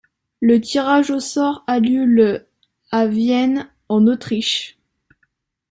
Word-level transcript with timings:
Le 0.39 0.59
tirage 0.59 1.11
au 1.11 1.19
sort 1.19 1.63
a 1.67 1.79
lieu 1.79 2.05
le 2.05 2.47
à 2.89 3.05
Vienne, 3.05 3.69
en 3.87 4.07
Autriche. 4.07 4.79